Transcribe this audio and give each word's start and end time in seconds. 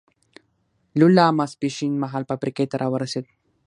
لولا 0.99 1.25
ماسپښین 1.37 1.93
مهال 2.03 2.23
فابریکې 2.29 2.65
ته 2.71 2.75
را 2.81 2.87
ورسېد. 2.93 3.25